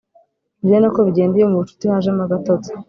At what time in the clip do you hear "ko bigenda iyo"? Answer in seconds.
0.93-1.47